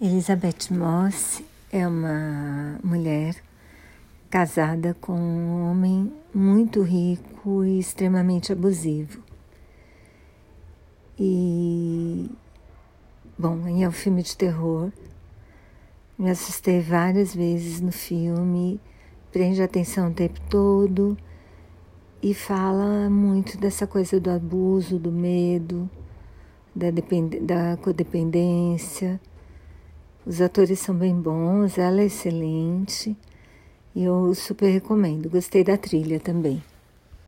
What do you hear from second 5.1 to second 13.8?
um homem muito rico e extremamente abusivo. E, bom,